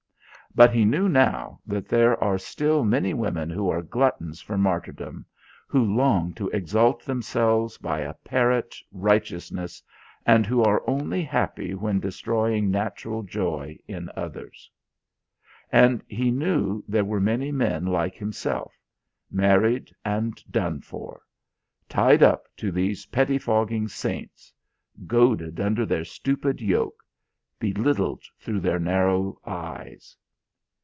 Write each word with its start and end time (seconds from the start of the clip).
But 0.53 0.73
he 0.73 0.83
knew 0.83 1.07
now 1.07 1.61
that 1.65 1.87
there 1.87 2.21
are 2.21 2.37
still 2.37 2.83
many 2.83 3.13
women 3.13 3.49
who 3.49 3.69
are 3.69 3.81
gluttons 3.81 4.41
for 4.41 4.57
martyrdom, 4.57 5.25
who 5.65 5.81
long 5.81 6.33
to 6.33 6.49
exalt 6.49 7.05
themselves 7.05 7.77
by 7.77 7.99
a 8.01 8.15
parrot 8.15 8.75
righteousness, 8.91 9.81
and 10.25 10.45
who 10.45 10.61
are 10.61 10.83
only 10.85 11.23
happy 11.23 11.73
when 11.73 12.01
destroying 12.01 12.69
natural 12.69 13.23
joy 13.23 13.79
in 13.87 14.11
others. 14.13 14.69
And 15.71 16.03
he 16.09 16.31
knew 16.31 16.83
there 16.85 17.05
were 17.05 17.21
many 17.21 17.53
men 17.53 17.85
like 17.85 18.15
himself, 18.15 18.73
married 19.31 19.95
and 20.03 20.35
done 20.51 20.81
for; 20.81 21.21
tied 21.87 22.21
up 22.21 22.49
to 22.57 22.73
these 22.73 23.05
pettifogging 23.05 23.87
saints; 23.87 24.51
goaded 25.07 25.61
under 25.61 25.85
their 25.85 26.03
stupid 26.03 26.59
yoke; 26.59 27.05
belittled 27.57 28.23
through 28.37 28.59
their 28.59 28.79
narrow 28.79 29.37
eyes. 29.45 30.17